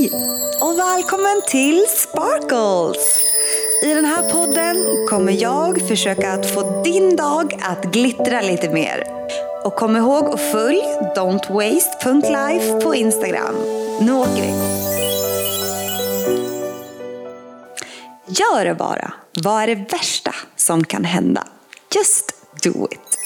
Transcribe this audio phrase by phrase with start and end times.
[0.00, 0.10] Hej
[0.60, 3.22] och välkommen till Sparkles!
[3.82, 9.04] I den här podden kommer jag försöka att få din dag att glittra lite mer.
[9.64, 10.82] Och kom ihåg att följ
[11.16, 13.54] don'twaste.life på Instagram.
[14.00, 14.52] Nu åker vi!
[18.26, 19.12] Gör det bara.
[19.42, 21.46] Vad är det värsta som kan hända?
[21.94, 23.19] Just do it.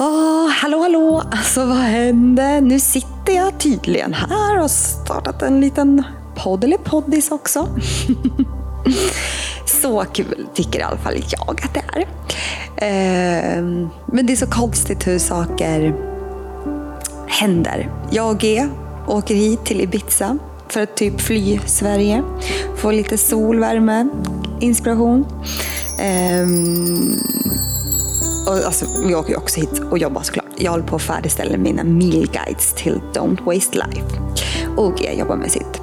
[0.00, 1.22] Åh, hallå, hallå!
[1.30, 2.60] Alltså vad hände?
[2.60, 6.02] Nu sitter jag tydligen här och har startat en liten
[6.34, 7.68] podd, eller poddis också.
[9.82, 12.00] så kul tycker i alla fall jag att det är.
[12.76, 13.62] Eh,
[14.06, 15.94] men det är så konstigt hur saker
[17.26, 17.92] händer.
[18.10, 18.68] Jag och G
[19.06, 22.22] åker hit till Ibiza för att typ fly Sverige.
[22.76, 24.08] Få lite solvärme,
[24.60, 25.26] inspiration.
[25.98, 26.46] Eh,
[28.48, 30.46] och alltså, vi åker ju också hit och jobbar såklart.
[30.56, 34.20] Jag håller på att färdigställa mina mealguides till Don't Waste Life.
[34.76, 35.80] Och jag jobbar med sitt.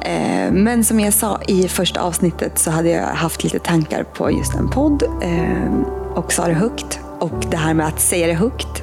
[0.00, 4.30] Eh, men som jag sa i första avsnittet så hade jag haft lite tankar på
[4.30, 5.74] just en podd eh,
[6.14, 7.00] och sa det högt.
[7.20, 8.82] Och det här med att säga det högt,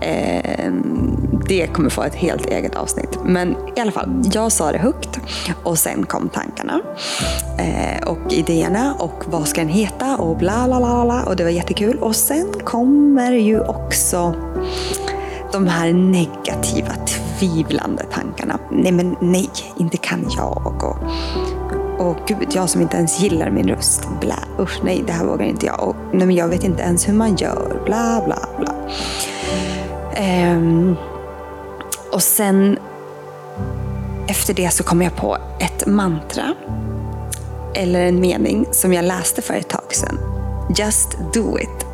[0.00, 0.72] eh,
[1.48, 3.18] det kommer få ett helt eget avsnitt.
[3.24, 5.18] Men i alla fall, jag sa det högt
[5.62, 6.80] och sen kom tankarna
[7.58, 11.44] eh, och idéerna och vad ska den heta och bla bla bla bla och det
[11.44, 11.98] var jättekul.
[11.98, 14.34] Och sen kommer ju också
[15.52, 16.92] de här negativa
[17.38, 18.58] tvivlande tankarna.
[18.70, 20.66] Nej men nej, inte kan jag.
[20.66, 20.96] Och,
[21.98, 24.08] och gud, jag som inte ens gillar min röst.
[24.20, 25.88] Blä, usch nej, det här vågar inte jag.
[25.88, 27.82] Och, nej men jag vet inte ens hur man gör.
[27.84, 28.74] Bla bla bla.
[30.52, 30.96] Um,
[32.12, 32.78] och sen
[34.28, 36.54] efter det så kom jag på ett mantra.
[37.74, 40.18] Eller en mening som jag läste för ett tag sedan.
[40.76, 41.86] Just do it.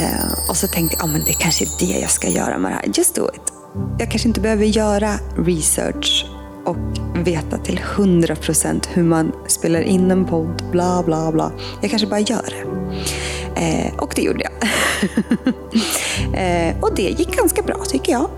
[0.00, 2.70] Uh, och så tänkte jag, ah, men det kanske är det jag ska göra med
[2.72, 2.90] det här.
[2.94, 3.52] Just do it
[3.98, 6.26] jag kanske inte behöver göra research
[6.68, 6.76] och
[7.14, 11.52] veta till 100% hur man spelar in en podd, bla bla bla.
[11.80, 12.78] Jag kanske bara gör det.
[13.60, 14.52] Eh, och det gjorde jag.
[16.68, 18.30] eh, och det gick ganska bra tycker jag.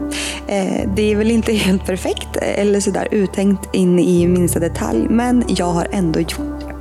[0.46, 5.44] Eh, det är väl inte helt perfekt eller sådär uttänkt in i minsta detalj, men
[5.48, 6.74] jag har ändå gjort det.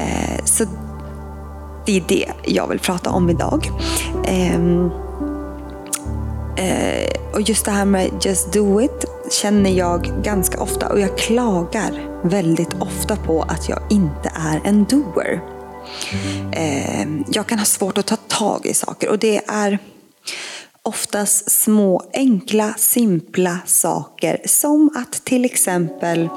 [0.00, 0.64] Eh, så
[1.86, 3.70] det är det jag vill prata om idag.
[4.24, 4.90] Ehm,
[6.56, 11.18] eh, och just det här med just do it känner jag ganska ofta och jag
[11.18, 15.40] klagar väldigt ofta på att jag inte är en doer.
[16.52, 19.78] Ehm, jag kan ha svårt att ta tag i saker och det är
[20.82, 26.28] oftast små, enkla, simpla saker som att till exempel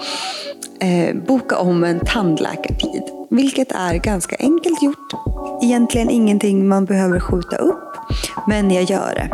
[0.80, 3.04] eh, boka om en tandläkartid.
[3.30, 5.14] Vilket är ganska enkelt gjort.
[5.62, 7.96] Egentligen ingenting man behöver skjuta upp,
[8.48, 9.30] men jag gör det.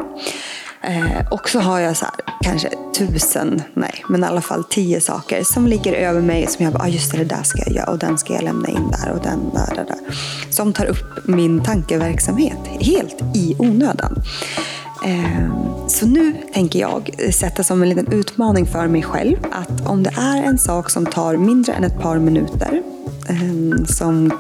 [0.82, 5.02] Eh, och så har jag så här, kanske tusen, nej, men i alla fall tio
[5.02, 7.72] saker som ligger över mig som jag bara, ah, just det, det där ska jag
[7.76, 10.16] göra och den ska jag lämna in där och den där, där, där.
[10.50, 14.24] Som tar upp min tankeverksamhet helt i onödan.
[15.06, 15.52] Ehm,
[15.88, 20.14] så nu tänker jag sätta som en liten utmaning för mig själv att om det
[20.18, 22.82] är en sak som tar mindre än ett par minuter,
[23.30, 24.32] ehm, som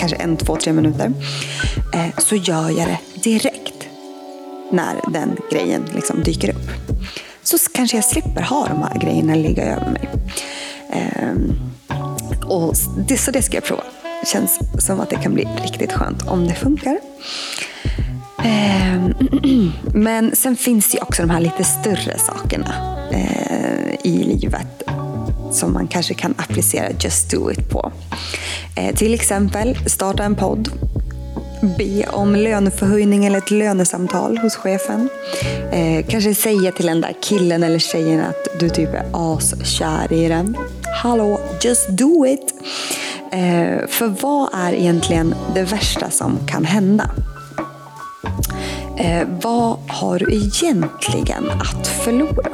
[0.00, 1.12] kanske en, två, tre minuter,
[1.94, 3.71] eh, så gör jag det direkt
[4.72, 6.70] när den grejen liksom dyker upp.
[7.42, 10.08] Så kanske jag slipper ha de här grejerna ligga över mig.
[11.22, 11.54] Um,
[12.50, 12.74] och
[13.08, 13.82] det, så det ska jag prova.
[14.32, 16.98] Känns som att det kan bli riktigt skönt om det funkar.
[18.44, 19.14] Ehm,
[19.94, 22.74] men sen finns det ju också de här lite större sakerna
[23.12, 24.82] eh, i livet
[25.52, 27.92] som man kanske kan applicera Just Do It på.
[28.76, 30.68] Eh, till exempel starta en podd
[31.62, 35.08] be om löneförhöjning eller ett lönesamtal hos chefen.
[35.72, 40.28] Eh, kanske säga till den där killen eller tjejen att du typ är askär i
[40.28, 40.56] den.
[41.02, 42.54] Hallå, just do it!
[43.32, 47.10] Eh, för vad är egentligen det värsta som kan hända?
[48.98, 52.50] Eh, vad har du egentligen att förlora?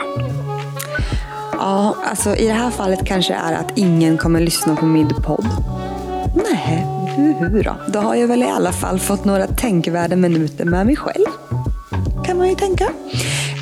[1.52, 5.08] Ja, alltså i det här fallet kanske det är att ingen kommer lyssna på min
[5.08, 5.46] podd.
[6.34, 7.76] Nej, hur då?
[7.88, 11.26] Då har jag väl i alla fall fått några tänkvärda minuter med mig själv.
[12.25, 12.88] Kan man ju tänka.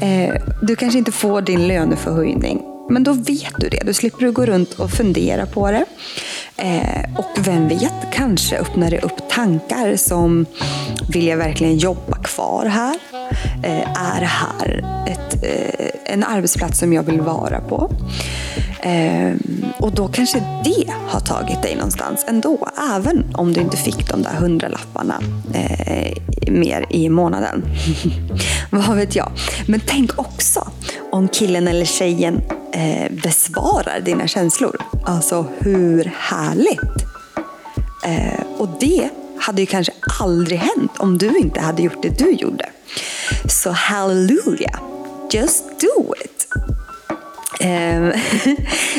[0.02, 2.62] Eh, du kanske inte får din löneförhöjning.
[2.90, 3.82] Men då vet du det.
[3.86, 5.84] Då slipper du gå runt och fundera på det.
[6.56, 10.46] Eh, och vem vet, kanske öppnar det upp tankar som
[11.08, 12.98] vill jag verkligen jobba kvar här?
[13.62, 17.90] Eh, är det här ett, eh, en arbetsplats som jag vill vara på?
[18.88, 22.68] Ehm, och då kanske det har tagit dig någonstans ändå.
[22.94, 25.20] Även om du inte fick de där hundralapparna
[25.54, 26.12] eh,
[26.50, 27.64] mer i månaden.
[28.70, 29.32] Vad vet jag.
[29.66, 30.68] Men tänk också
[31.10, 32.42] om killen eller tjejen
[32.72, 34.76] eh, besvarar dina känslor.
[35.04, 37.04] Alltså hur härligt!
[38.04, 42.30] Eh, och det hade ju kanske aldrig hänt om du inte hade gjort det du
[42.30, 42.68] gjorde.
[43.48, 44.78] Så halleluja!
[45.32, 46.25] Just do it!
[47.66, 48.12] Ehm,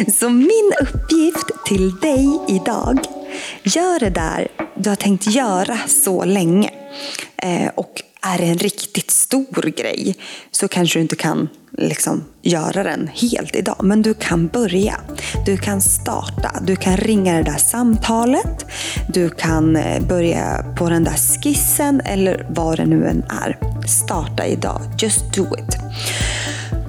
[0.19, 2.99] så min uppgift till dig idag,
[3.63, 6.69] gör det där du har tänkt göra så länge.
[7.37, 10.15] Eh, och är det en riktigt stor grej
[10.51, 13.75] så kanske du inte kan liksom göra den helt idag.
[13.83, 14.99] Men du kan börja.
[15.45, 16.59] Du kan starta.
[16.61, 18.65] Du kan ringa det där samtalet.
[19.13, 23.57] Du kan eh, börja på den där skissen eller vad det nu än är.
[23.87, 24.81] Starta idag.
[24.99, 25.77] Just do it.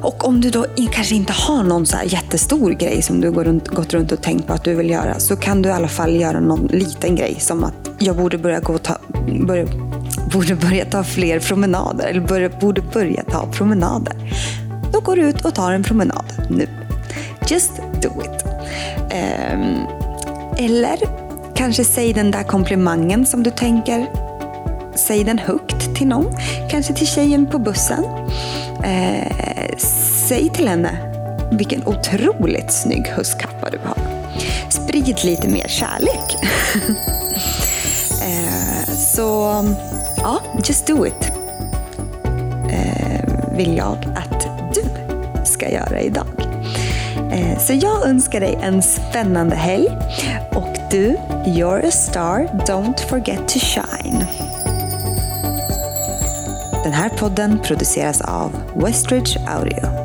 [0.03, 3.69] Och om du då kanske inte har någon så jättestor grej som du går runt,
[3.69, 6.21] gått runt och tänkt på att du vill göra så kan du i alla fall
[6.21, 8.99] göra någon liten grej som att jag borde börja gå ta,
[9.47, 9.67] börja,
[10.33, 14.15] borde börja ta fler promenader eller börja, borde börja ta promenader.
[14.93, 16.67] Då går du ut och tar en promenad nu.
[17.49, 18.45] Just do it.
[19.53, 19.87] Um,
[20.59, 20.99] eller
[21.55, 24.07] kanske säg den där komplimangen som du tänker.
[24.97, 26.27] Säg den högt till någon.
[26.71, 28.05] Kanske till tjejen på bussen.
[28.85, 29.77] Eh,
[30.29, 30.99] säg till henne
[31.53, 33.97] vilken otroligt snygg höstkappa du har.
[34.69, 36.37] Sprid lite mer kärlek.
[38.23, 39.65] eh, så
[40.17, 41.33] ja, just do it.
[42.71, 44.85] Eh, vill jag att du
[45.45, 46.27] ska göra idag.
[47.33, 49.89] Eh, så jag önskar dig en spännande helg.
[50.55, 51.17] Och du,
[51.47, 54.27] you're a star, don't forget to shine.
[56.89, 59.98] Den här podden produceras av Westridge Audio.